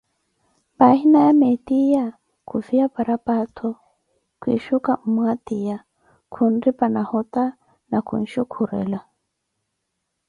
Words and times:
Payina 0.77 1.19
ya 1.27 1.33
meetiya 1.39 2.05
khufiya 2.47 2.85
paraphato, 2.95 3.69
kwishuka 4.41 4.91
mmwatiya, 5.03 5.77
khunripha 6.33 6.85
nahota 6.93 7.43
na 7.89 7.97
kushukurwela. 8.07 8.99